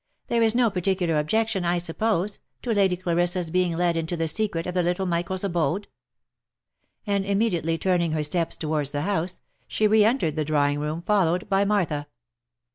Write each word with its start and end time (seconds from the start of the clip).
"There 0.29 0.41
is 0.41 0.55
no 0.55 0.71
particular 0.71 1.19
objection, 1.19 1.63
I 1.63 1.77
suppose, 1.77 2.39
to 2.63 2.71
Lady 2.71 2.97
Clarissa's 2.97 3.51
being 3.51 3.77
let 3.77 3.95
into 3.95 4.17
the 4.17 4.27
secret 4.27 4.65
of 4.65 4.73
little 4.73 5.05
Michael's 5.05 5.43
abode." 5.43 5.87
And 7.05 7.23
immediately 7.23 7.77
turn 7.77 8.01
ing 8.01 8.11
her 8.13 8.23
steps 8.23 8.57
towards 8.57 8.89
the 8.89 9.01
house, 9.03 9.41
she 9.67 9.85
re 9.85 10.03
entered 10.03 10.35
the 10.37 10.43
drawing 10.43 10.79
room, 10.79 11.03
fol 11.03 11.25
lowed 11.25 11.47
by 11.49 11.65
Martha. 11.65 12.07